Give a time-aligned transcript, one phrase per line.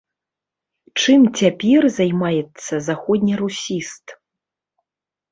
[1.01, 4.05] Чым цяпер займаецца заходнерусіст?